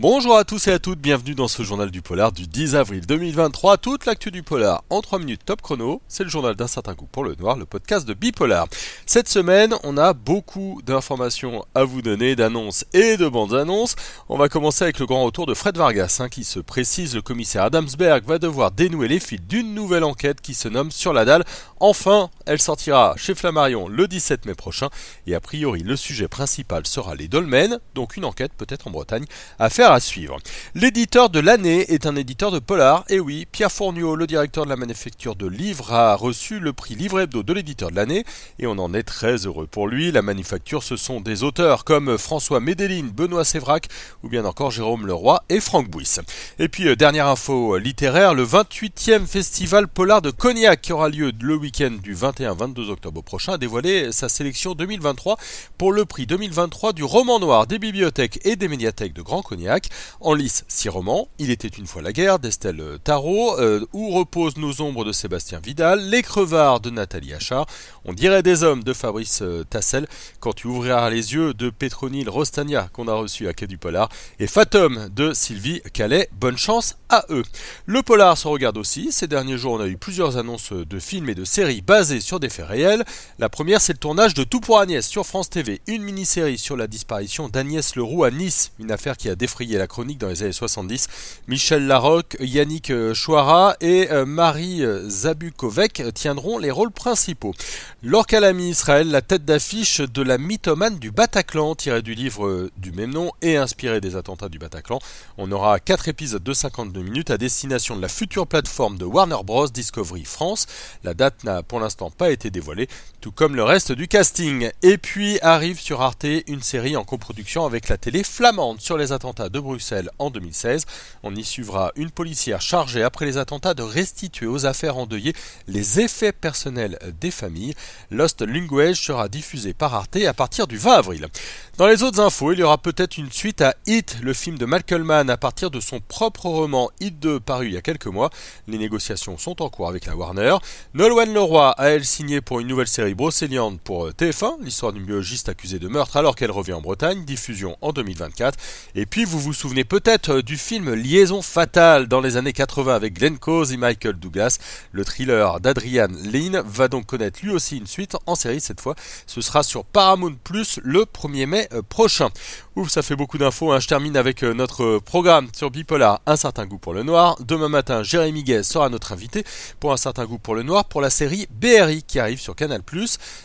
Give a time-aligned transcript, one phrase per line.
[0.00, 3.04] Bonjour à tous et à toutes, bienvenue dans ce journal du polar du 10 avril
[3.04, 3.78] 2023.
[3.78, 7.08] Toute l'actu du polar en 3 minutes top chrono, c'est le journal d'un certain goût
[7.10, 8.68] pour le noir, le podcast de Bipolar.
[9.06, 13.96] Cette semaine, on a beaucoup d'informations à vous donner, d'annonces et de bandes annonces.
[14.28, 17.22] On va commencer avec le grand retour de Fred Vargas, hein, qui se précise, le
[17.22, 21.24] commissaire Adamsberg va devoir dénouer les fils d'une nouvelle enquête qui se nomme Sur la
[21.24, 21.44] dalle.
[21.80, 24.90] Enfin, elle sortira chez Flammarion le 17 mai prochain,
[25.26, 29.24] et a priori, le sujet principal sera les dolmens, donc une enquête peut-être en Bretagne,
[29.58, 30.38] à faire à suivre.
[30.74, 34.70] L'éditeur de l'année est un éditeur de polar, et oui, Pierre Fourniot, le directeur de
[34.70, 38.24] la manufacture de livres, a reçu le prix Livre Hebdo de l'éditeur de l'année,
[38.58, 40.12] et on en est très heureux pour lui.
[40.12, 43.88] La manufacture, ce sont des auteurs comme François Médeline, Benoît Sévrac,
[44.22, 46.18] ou bien encore Jérôme Leroy et Franck Bouys.
[46.58, 51.32] Et puis, euh, dernière info littéraire, le 28e festival polar de Cognac qui aura lieu
[51.40, 55.36] le week-end du 21-22 octobre prochain a dévoilé sa sélection 2023
[55.76, 59.77] pour le prix 2023 du roman noir des bibliothèques et des médiathèques de Grand Cognac.
[60.20, 64.56] En lice, six romans, Il était une fois la guerre d'Estelle Tarot, euh, Où reposent
[64.56, 67.66] nos ombres de Sébastien Vidal, Les crevards de Nathalie Achard,
[68.04, 70.06] On dirait des hommes de Fabrice euh, Tassel,
[70.40, 74.08] Quand tu ouvriras les yeux de Petronil Rostania qu'on a reçu à Quai du Polar,
[74.38, 76.28] et Fatum de Sylvie Calais.
[76.32, 77.44] Bonne chance à eux.
[77.86, 79.12] Le polar se regarde aussi.
[79.12, 82.40] Ces derniers jours, on a eu plusieurs annonces de films et de séries basées sur
[82.40, 83.04] des faits réels.
[83.38, 86.76] La première, c'est le tournage de Tout pour Agnès sur France TV, une mini-série sur
[86.76, 90.42] la disparition d'Agnès Leroux à Nice, une affaire qui a défrayé la chronique dans les
[90.42, 91.08] années 70.
[91.48, 97.54] Michel Larocque, Yannick Chouara et euh, Marie Zabukovec tiendront les rôles principaux.
[98.02, 103.12] Lorcalami Israël, la tête d'affiche de la mythomane du Bataclan, tiré du livre du même
[103.12, 105.00] nom et inspiré des attentats du Bataclan.
[105.36, 109.42] On aura 4 épisodes de 52 minutes à destination de la future plateforme de Warner
[109.44, 109.68] Bros.
[109.68, 110.66] Discovery France.
[111.04, 112.88] La date n'a pour l'instant pas été dévoilée,
[113.20, 114.70] tout comme le reste du casting.
[114.82, 119.12] Et puis arrive sur Arte une série en coproduction avec la télé flamande sur les
[119.12, 120.84] attentats de Bruxelles en 2016.
[121.22, 125.34] On y suivra une policière chargée après les attentats de restituer aux affaires endeuillées
[125.66, 127.74] les effets personnels des familles.
[128.10, 131.28] Lost Language sera diffusé par Arte à partir du 20 avril.
[131.76, 134.66] Dans les autres infos, il y aura peut-être une suite à Hit, le film de
[134.66, 138.06] Malcolm Mann à partir de son propre roman Hit 2 paru il y a quelques
[138.06, 138.30] mois.
[138.66, 140.56] Les négociations sont en cours avec la Warner.
[140.94, 145.48] Nolwenn Leroy a elle signé pour une nouvelle série brocéliande pour TF1, l'histoire d'une biologiste
[145.48, 148.58] accusée de meurtre alors qu'elle revient en Bretagne, diffusion en 2024.
[148.94, 153.14] Et puis vous vous souvenez peut-être du film Liaison fatale dans les années 80 avec
[153.14, 154.58] Glenn Close et Michael Douglas.
[154.92, 158.94] Le thriller d'Adrian Lynn va donc connaître lui aussi une suite en série cette fois.
[159.26, 162.28] Ce sera sur Paramount Plus le 1er mai euh, prochain.
[162.76, 163.72] Ouf, ça fait beaucoup d'infos.
[163.72, 163.80] Hein.
[163.80, 167.36] Je termine avec euh, notre programme sur Bipolar, un certain goût pour le noir.
[167.40, 169.44] Demain matin, Jérémy Guez sera notre invité
[169.80, 172.82] pour un certain goût pour le noir pour la série BRI qui arrive sur Canal+.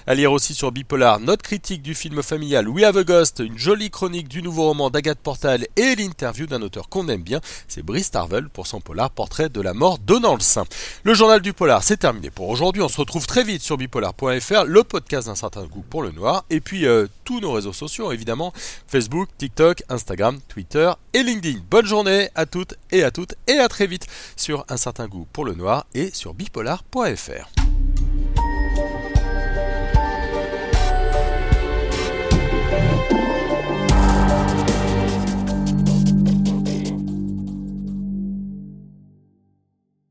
[0.06, 3.58] À lire aussi sur Bipolar, notre critique du film familial We Have a Ghost, une
[3.58, 7.84] jolie chronique du nouveau roman d'Agathe Portal et l'interview d'un auteur qu'on aime bien, c'est
[7.84, 10.66] Brice Tarvel pour son polar Portrait de la mort donnant le sein.
[11.04, 12.82] Le journal du polar, c'est terminé pour aujourd'hui.
[12.82, 16.46] On se retrouve très vite sur bipolar.fr, le podcast d'un certain goût pour le noir,
[16.50, 18.54] et puis euh, tous nos réseaux sociaux évidemment,
[18.88, 21.60] Facebook, TikTok, Instagram, Twitter et LinkedIn.
[21.70, 25.28] Bonne journée à toutes et à toutes et à très vite sur Un certain goût
[25.32, 27.63] pour le noir et sur bipolar.fr.